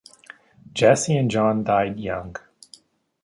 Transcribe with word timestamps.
Jesse 0.73 1.15
and 1.15 1.29
John 1.29 1.63
died 1.63 1.99
young. 1.99 2.35